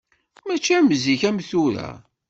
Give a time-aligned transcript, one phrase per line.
[0.45, 1.87] Mačči am zik am tura.